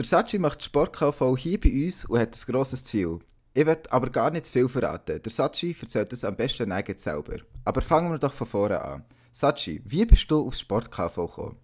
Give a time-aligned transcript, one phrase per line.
[0.00, 3.18] Der Sachi macht Sportkaufmann hier bei uns und hat ein grosses Ziel.
[3.52, 5.20] Ich will aber gar nicht zu viel verraten.
[5.22, 7.36] Der Sachi erzählt es am besten jetzt selber.
[7.66, 9.04] Aber fangen wir doch von vorne an.
[9.30, 11.56] Sachi, wie bist du aufs SportKV gekommen?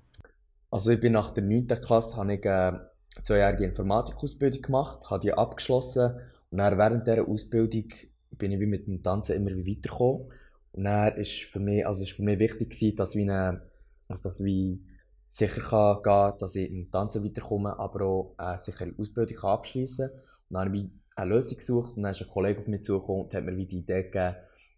[0.70, 1.66] Also ich bin nach der 9.
[1.82, 7.26] Klasse, habe ich eine äh, zweijährige Informatikausbildung gemacht, habe die abgeschlossen und dann während dieser
[7.26, 7.90] Ausbildung
[8.32, 10.30] bin ich wie mit dem Tanzen immer wie weitergekommen.
[10.72, 13.62] Und dann ist für mich, also für mich wichtig dass, wie eine,
[14.10, 14.84] also dass wie
[15.26, 20.08] sicher kann gehen dass ich im Tanzen weiterkomme, aber auch eine sichere Ausbildung kann abschließen
[20.08, 20.18] kann.
[20.48, 23.24] Und dann habe ich eine Lösung gesucht und dann ist ein Kollege auf mich zugekommen
[23.24, 24.36] und hat mir die Idee gegeben,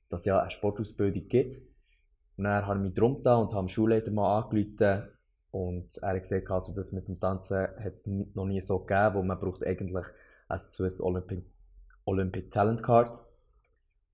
[0.08, 1.56] dass es ja eine Sportausbildung gibt.
[2.36, 5.08] Und dann habe ich mich drum da und habe dem Schulleiter mal angerufen
[5.50, 9.14] und er hat gesagt, also das mit dem Tanzen hat es noch nie so gegeben,
[9.14, 10.06] wo man braucht eigentlich
[10.46, 11.42] eine Swiss Olympic,
[12.04, 13.20] Olympic Talent Card.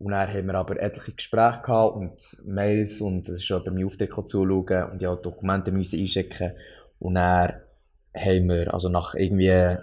[0.05, 3.71] Und dann haben wir aber etliche Gespräche gehabt und Mails und es ist schon bei
[3.71, 6.53] mir Auftritt zuschauen und ja Dokumente müssen einschicken.
[6.99, 7.55] Und dann
[8.15, 9.79] haben wir, also nach irgendwie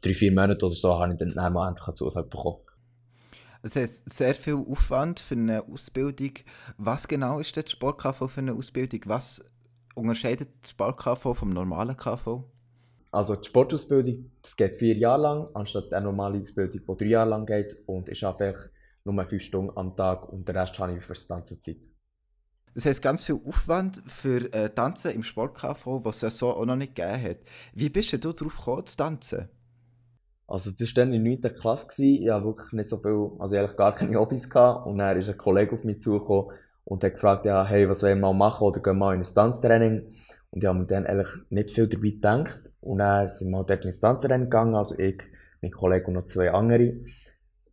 [0.00, 2.58] drei, vier Monaten oder so, habe ich dann mal endlich eine Zusage bekommen.
[3.62, 6.34] Das heißt, sehr viel Aufwand für eine Ausbildung.
[6.76, 9.00] Was genau ist das Sport-KV für eine Ausbildung?
[9.06, 9.44] Was
[9.96, 12.44] unterscheidet das Sport-KV vom normalen KV?
[13.10, 17.30] Also die Sportausbildung, das geht vier Jahre lang, anstatt eine normale Ausbildung, die drei Jahre
[17.30, 18.70] lang geht und ich arbeite
[19.12, 21.76] nur fünf Stunden am Tag und den Rest habe ich für das Tanzen Zeit.
[22.74, 26.64] Das heißt ganz viel Aufwand für äh, Tanzen im Sport-KV, was es ja so auch
[26.64, 27.38] noch nicht gegeben hat.
[27.74, 29.48] Wie bist du darauf gekommen, zu tanzen?
[30.46, 31.56] Also das war dann in der 9.
[31.56, 32.04] Klasse.
[32.04, 34.48] Ich hatte wirklich nicht so viel, also eigentlich gar keine Hobbys.
[34.48, 34.86] Gehabt.
[34.86, 38.20] Und dann ist ein Kollege auf mich zugekommen und hat gefragt, ja, hey, was wollen
[38.20, 40.06] wir mal machen oder gehen wir mal in ein Tanztraining?
[40.50, 42.72] Und ich habe mir dann eigentlich nicht viel dabei gedacht.
[42.80, 45.22] Und dann sind wir dort ins Tanztraining gegangen, also ich,
[45.60, 46.94] mein Kollege und noch zwei andere.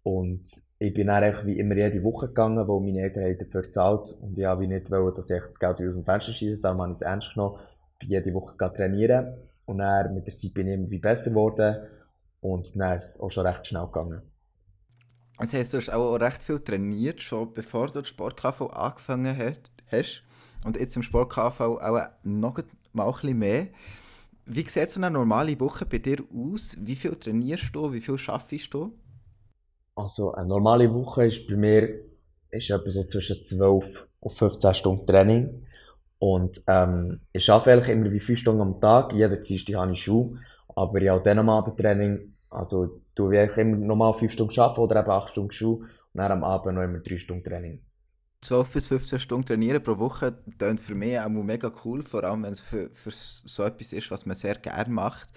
[0.06, 3.64] Und ich bin dann eigentlich wie immer jede Woche gegangen, wo meine Eltern haben dafür
[3.64, 4.16] gezahlt.
[4.22, 6.92] Und ich habe nicht wollen, dass ich das Geld aus dem Fenster schieße, darum habe
[6.92, 7.58] ich es ernst genommen,
[8.00, 9.36] bin jede Woche trainieren.
[9.66, 11.88] Und dann mit der Zeit bin ich immer besser geworden.
[12.40, 14.22] Und dann ist es auch schon recht schnell gegangen.
[15.40, 19.36] Das heisst, du hast auch recht viel trainiert, schon bevor du den Sport-KV angefangen
[19.92, 20.24] hast.
[20.64, 22.58] Und jetzt im Sport-KV auch noch
[22.94, 23.68] mal ein bisschen mehr.
[24.46, 26.78] Wie sieht so eine normale Woche bei dir aus?
[26.80, 27.92] Wie viel trainierst du?
[27.92, 28.94] Wie viel schaffst du?
[29.96, 32.02] Also eine normale Woche ist bei mir
[32.52, 35.66] ist etwa so zwischen 12 und 15 Stunden Training.
[36.20, 39.14] Und ähm, ich arbeite eigentlich immer wie 5 Stunden am Tag.
[39.14, 40.38] Jeden Dienstag habe ich Schuhe.
[40.76, 45.10] Aber ja, dann am Abendtraining, also du ich immer normal 5 Stunden arbeiten oder eben
[45.10, 47.82] 8 Stunden Schuhe und dann am Abend noch immer 3 Stunden Training.
[48.42, 52.44] 12 bis 15 Stunden trainieren pro Woche klingt für mich auch mega cool, vor allem
[52.44, 55.30] wenn es für, für so etwas ist, was man sehr gerne macht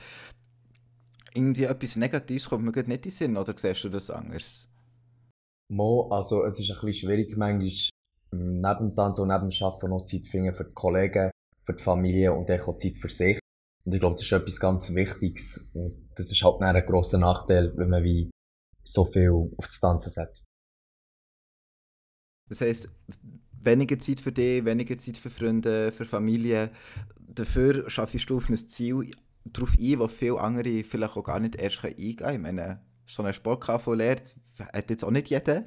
[1.35, 4.69] irgendwie etwas Negatives kommt mir nicht in den Sinn, oder siehst du das anders?
[5.71, 7.91] Mo, also es ist ein bisschen schwierig manchmal,
[8.33, 11.31] neben dem Tanzen und neben dem Arbeiten noch Zeit finden für die Kollegen,
[11.65, 13.39] für die Familie und auch Zeit für sich.
[13.85, 15.71] Und ich glaube, das ist etwas ganz Wichtiges.
[15.75, 18.31] Und das ist halt ein grosser Nachteil, wenn man wie
[18.83, 20.47] so viel auf das Tanzen setzt.
[22.49, 22.89] Das heisst,
[23.63, 26.71] weniger Zeit für dich, weniger Zeit für Freunde, für Familie.
[27.19, 29.11] Dafür schaffst du auf ein Ziel
[29.53, 32.35] darauf ein, wo viele andere vielleicht auch gar nicht erst eingehen können.
[32.35, 34.37] Ich meine, so eine Sport-KV lernt,
[34.73, 35.65] hat jetzt auch nicht jeder.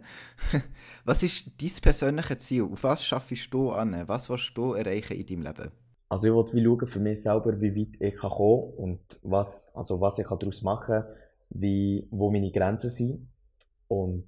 [1.05, 2.63] was ist dein persönliches Ziel?
[2.63, 4.07] Auf was schaffst du an?
[4.07, 5.71] Was willst du erreichen in deinem Leben?
[6.09, 9.99] Also ich wollte schauen für mich selber, wie weit ich kommen kann und was, also
[10.01, 11.05] was ich daraus machen kann,
[11.49, 13.27] wie, wo meine Grenzen sind.
[13.87, 14.25] Und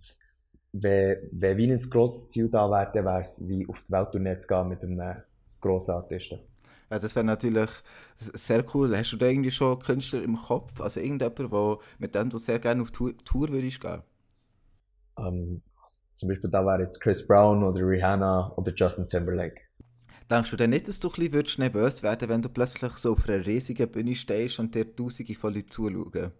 [0.71, 4.47] wenn, wenn wie ein grosses Ziel da wäre, wäre es wie auf die Welttournee zu
[4.47, 5.23] gehen mit einem
[5.59, 6.39] grossen Artisten.
[6.99, 7.69] Das wäre natürlich
[8.17, 8.95] sehr cool.
[8.97, 10.79] Hast du da irgendwie schon Künstler im Kopf?
[10.81, 14.01] Also irgendjemand, wo, mit dem du sehr gerne auf Tour, Tour würdest gehen?
[15.15, 15.61] Um, ähm,
[16.13, 19.61] zum Beispiel da wäre jetzt Chris Brown oder Rihanna oder Justin Timberlake.
[20.29, 23.27] Denkst du denn nicht, dass du ein bisschen nervös werden wenn du plötzlich so auf
[23.27, 26.31] einer riesigen Bühne stehst und dir Tausende von Leuten zuschauen?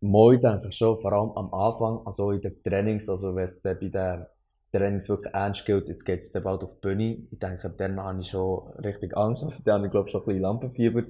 [0.00, 3.62] Moi denke ich schon, vor allem am Anfang, also in den Trainings, also wenn es
[3.62, 4.26] bei den
[4.72, 7.18] der es wirklich ernst gilt, jetzt geht es bald auf die Bühne.
[7.30, 9.44] Ich denke, dann habe ich schon richtig Angst.
[9.44, 11.02] Also, dann habe ich, glaube schon ein bisschen Lampenfieber.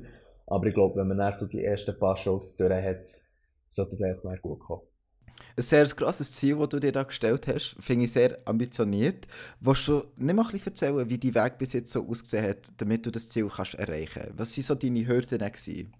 [0.47, 3.07] Aber ich glaube, wenn man dann so die ersten paar Shows durch hat,
[3.69, 4.83] sollte es eigentlich mehr gut kommen.
[5.57, 9.27] Ein sehr grosses Ziel, das du dir da gestellt hast, finde ich sehr ambitioniert.
[9.61, 12.73] Willst du nicht mal ein bisschen erzählen, wie dein Weg bis jetzt so ausgesehen hat,
[12.79, 14.39] damit du das Ziel kannst erreichen kannst?
[14.39, 15.39] Was waren so deine Hürden?
[15.39, 15.93] Gewesen?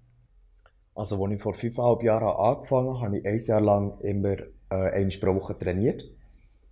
[0.95, 4.49] Also, als ich vor fünfeinhalb Jahren angefangen habe, habe ich ein Jahr lang immer äh,
[4.71, 6.03] einmal pro Woche trainiert.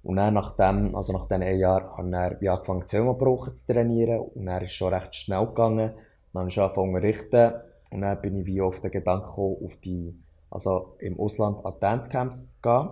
[0.02, 3.66] Und dann nach dem, also nach diesen Jahren, habe ich angefangen, zweimal pro Woche zu
[3.66, 4.20] trainieren.
[4.20, 5.92] Und dann ist schon recht schnell gegangen.
[6.32, 7.52] Dann habe ich angefangen zu richten.
[7.90, 10.14] Und dann bin ich wie auf den Gedanken gekommen, auf die,
[10.50, 12.88] also im Ausland an Dancecamps zu gehen.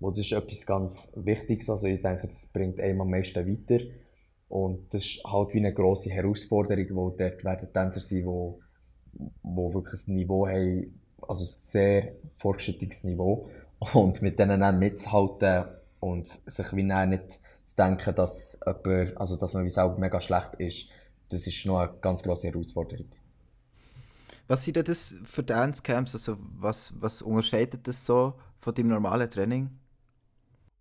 [0.00, 1.70] Wo das ist etwas ganz Wichtiges.
[1.70, 3.84] Also ich denke, das bringt einem am meisten weiter.
[4.48, 8.58] Und das ist halt wie eine grosse Herausforderung, wo dort werden Tänzer sein, wo,
[9.42, 13.48] wo wirklich ein Niveau haben, also sehr fortschrittliches Niveau.
[13.94, 15.64] Und mit denen dann mitzuhalten
[16.00, 20.54] und sich wie nicht zu denken, dass, jemand, also dass man wie selber mega schlecht
[20.58, 20.90] ist,
[21.28, 23.06] das ist noch eine ganz große Herausforderung.
[24.48, 26.14] Was sind denn das für Dancecamps?
[26.14, 29.70] Also was, was unterscheidet das so von deinem normalen Training?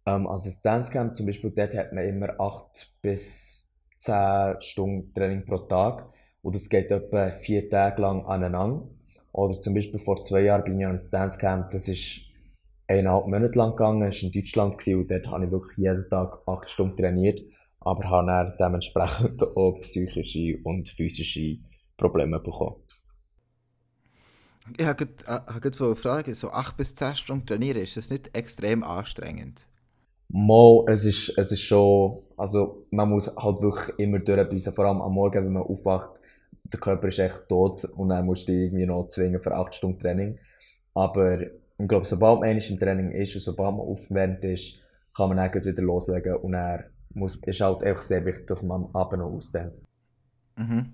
[0.07, 3.67] Ähm, also das Dancecamp zum Beispiel, dort hat man immer 8 bis
[3.97, 6.07] 10 Stunden Training pro Tag
[6.41, 8.87] und das geht etwa vier Tage lang aneinander.
[9.31, 12.28] Oder zum Beispiel vor zwei Jahren bin ich an einem Dancecamp, das ist
[12.89, 16.67] eineinhalb Monate lang gegangen, war in Deutschland und dort habe ich wirklich jeden Tag 8
[16.67, 17.39] Stunden trainiert,
[17.79, 21.59] aber habe dann dementsprechend auch psychische und physische
[21.95, 22.77] Probleme bekommen.
[24.77, 29.65] Ich habe gerade fragen, so 8 bis 10 Stunden trainieren, ist das nicht extrem anstrengend?
[30.31, 35.01] Mal, es ist, es ist schon, also man muss halt wirklich immer durchbeissen, vor allem
[35.01, 36.19] am Morgen, wenn man aufwacht,
[36.71, 39.73] der Körper ist echt tot und dann musst du dich irgendwie noch zwingen für 8
[39.73, 40.37] Stunden Training.
[40.93, 41.39] Aber
[41.79, 44.81] ich glaube, sobald man im Training ist und sobald man aufgewärmt ist,
[45.15, 48.83] kann man dann wieder loslegen und er muss, ist halt einfach sehr wichtig, dass man
[48.83, 49.81] am Abend noch ausdehnt.
[50.55, 50.93] Mhm.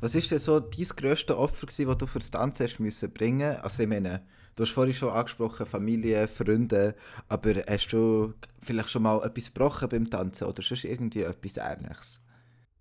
[0.00, 3.12] Was war denn so dein grösstes Opfer, gewesen, das du für das Tanzen hast müssen
[3.12, 3.56] bringen?
[3.56, 4.22] Also ich meine,
[4.54, 6.94] du hast vorhin schon angesprochen, Familie, Freunde,
[7.28, 12.20] aber hast du vielleicht schon mal etwas gebrochen beim Tanzen oder sonst irgendwie etwas Ähnliches?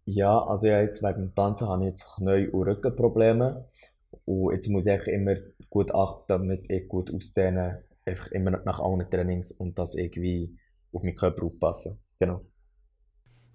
[0.05, 3.65] Ja, also ja, jetzt wegen dem Tanzen habe ich jetzt Knie- und Rückenprobleme
[4.25, 5.35] und jetzt muss ich immer
[5.69, 10.57] gut achten, damit ich gut ausdehne, einfach immer nach allen Trainings und das irgendwie
[10.93, 11.99] auf meinen Körper aufpassen.
[12.19, 12.45] Genau.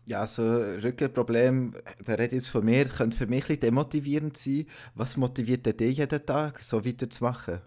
[0.07, 1.75] Ja, so Rückenproblem,
[2.07, 4.67] der redet jetzt von mir, könnte für mich ein bisschen demotivierend sein.
[4.95, 7.61] Was motiviert denn dich jeden Tag, so weiterzumachen?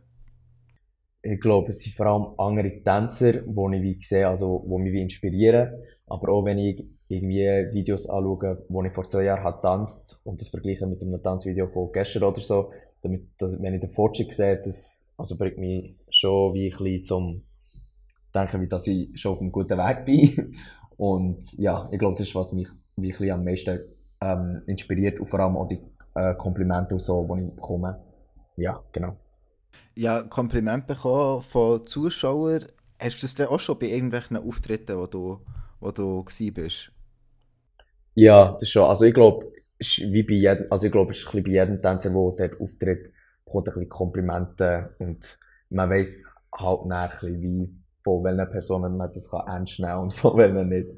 [1.22, 4.92] Ich glaube, es sind vor allem andere Tänzer, die ich wie sehe, also die mich
[4.92, 5.74] wie inspirieren.
[6.06, 10.42] Aber auch wenn ich irgendwie Videos anschaue, wo ich vor zwei Jahren habe tanzt und
[10.42, 12.72] das vergleiche mit einem Tanzvideo von gestern oder so,
[13.02, 17.06] damit, dass, wenn ich den Fortschritt sehe, das also bringt mich schon wie ein bisschen
[17.06, 17.44] zum
[18.34, 20.56] Denken, wie dass ich schon auf einem guten Weg bin.
[20.98, 23.80] Und ja, ich glaube, das ist, was mich wirklich am meisten
[24.22, 25.82] ähm, inspiriert und vor allem auch die
[26.14, 28.00] äh, Komplimente so, die ich bekomme.
[28.56, 29.18] Ja, genau.
[29.96, 32.66] Ja, Kompliment bekommen von Zuschauern.
[33.00, 35.40] Hast du das denn auch schon bei irgendwelchen Auftritten, wo du,
[35.80, 36.24] wo du
[36.54, 36.93] bist?
[38.16, 38.84] Ja, das schon.
[38.84, 42.10] Also ich glaube, wie bei jedem, also ich glaube, es ist ein bei jedem Tänzer,
[42.10, 43.12] der dort auftritt,
[43.46, 45.40] bekommt ein bisschen Komplimente und
[45.70, 46.24] man weiß
[46.56, 47.70] halt nachher wie
[48.04, 50.90] von welchen Personen man das kann ernst nehmen und von welchen nicht.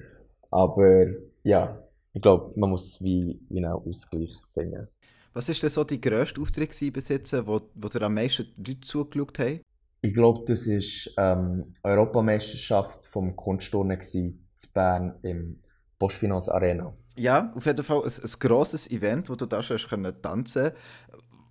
[0.52, 1.06] Aber
[1.44, 1.82] ja,
[2.14, 4.88] ich glaube, man muss wie, wie einen Ausgleich finden.
[5.34, 8.82] Was war denn so die grösste Auftritt bis jetzt, wo, wo dir am meisten Leute
[8.82, 9.62] zugeschaut haben?
[10.02, 14.40] Ich glaube, das war ähm, Europameisterschaft vom Kunstturnen in
[14.74, 15.60] Bern im
[16.00, 16.94] Postfinance Arena.
[17.18, 20.74] Ja, auf jeden Fall ein, ein grosses Event, wo du da schon tanzen konntest.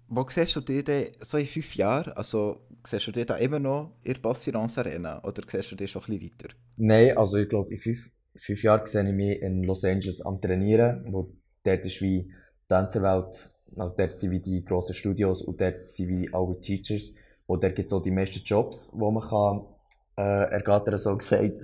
[0.08, 2.12] Wo siehst du dich denn so in fünf Jahren?
[2.12, 5.90] Also siehst du dich da immer noch in der Postfinance Arena oder siehst du dich
[5.90, 6.54] schon ein bisschen weiter?
[6.76, 10.40] Nein, also ich glaube, in fünf, fünf Jahren sehe ich mich in Los Angeles am
[10.40, 11.32] Trainieren, wo
[11.62, 12.34] dort ist wie die
[12.68, 17.14] Tänzerwelt, also dort sind wie die grossen Studios und dort sind wie alle Teachers,
[17.46, 19.64] wo dort gibt es auch die meisten Jobs, die man kann
[20.16, 21.58] äh, ergattern, so gesagt.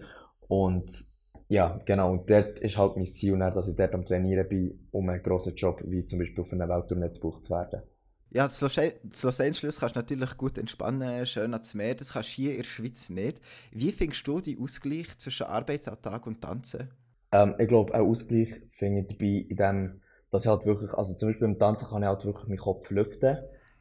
[0.49, 1.05] Und
[1.51, 5.09] ja, genau, und dort ist halt mein Ziel, dass ich dort am Trainieren bin, um
[5.09, 7.83] einen grossen Job, wie zum Beispiel auf einer Welttournee gebucht zu werden.
[8.31, 12.35] Ja, das Los Angeles kannst du natürlich gut entspannen, schön ans Meer, das kannst du
[12.35, 13.41] hier in der Schweiz nicht.
[13.73, 16.89] Wie findest du den Ausgleich zwischen Arbeitsalltag und Tanzen?
[17.33, 21.15] Ähm, ich glaube, einen Ausgleich finde ich dabei in dem, dass ich halt wirklich, also
[21.15, 23.39] zum Beispiel beim Tanzen kann ich halt wirklich meinen Kopf lüften.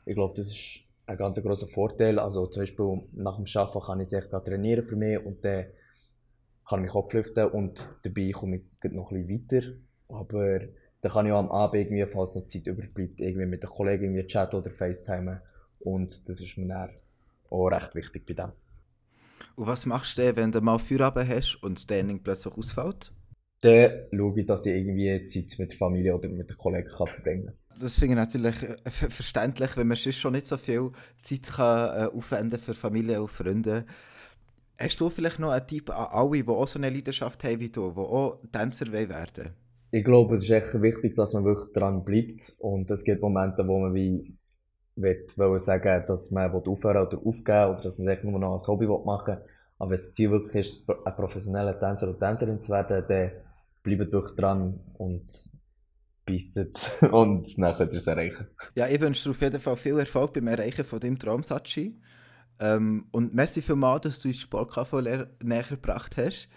[0.08, 2.18] Ich glaube, das ist ein ganz großer Vorteil.
[2.18, 5.66] Also zum Beispiel nach dem Arbeiten kann ich jetzt trainieren für mich und dann
[6.70, 9.68] kann ich meinen Kopf lüften und dabei komme ich noch ein bisschen weiter.
[10.08, 10.60] Aber
[11.02, 14.04] dann kann ich auch am Abend irgendwie, falls noch Zeit überbleibt, irgendwie mit den Kollegen
[14.04, 15.42] irgendwie chatten oder FaceTime.
[15.80, 16.90] Und das ist mir dann
[17.50, 18.52] auch recht wichtig bei dem.
[19.56, 23.12] Und was machst du, wenn du mal Feierabend hast und das Training plötzlich ausfällt?
[23.62, 27.08] Dann schaue ich, dass ich irgendwie Zeit mit der Familie oder mit den Kollegen kann
[27.08, 27.80] verbringen kann.
[27.80, 32.06] Das finde ich natürlich äh, verständlich, wenn man schon nicht so viel Zeit kann, äh,
[32.08, 33.86] aufwenden für Familie und Freunde.
[34.80, 37.70] Hast du vielleicht noch einen Tipp an alle, die auch so eine Leidenschaft haben wie
[37.70, 39.54] du, die auch Tänzer werden wollen?
[39.92, 42.56] ich glaube, es ist echt wichtig, dass man wirklich dran bleibt.
[42.60, 44.38] Und es gibt Momente, wo man wie
[44.96, 48.86] wird sagen, dass man aufhören oder aufgeben oder dass man es nur noch als Hobby
[48.86, 49.44] machen will.
[49.78, 53.32] Aber wenn das Ziel wirklich ist, ein professioneller Tänzer oder Tänzerin zu werden, dann
[53.82, 55.26] bleibt wirklich dran und
[56.26, 58.48] bisset und dann könnt ihr es erreichen.
[58.76, 61.98] Ja, ich wünsche dir auf jeden Fall viel Erfolg beim Erreichen von deinem Traum, Sachi.
[62.60, 65.02] Ähm, und merci vielmals, dass du uns Sport-KV
[65.42, 66.48] näher gebracht hast.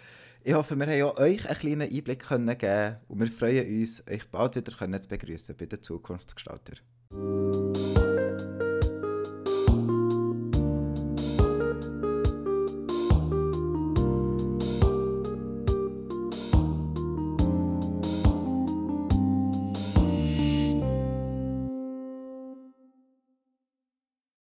[0.45, 4.03] Ich hoffe, wir haben auch euch einen kleinen Einblick können geben und wir freuen uns,
[4.11, 6.75] euch bald wieder zu begrüßen bei den Zukunftsgestalter.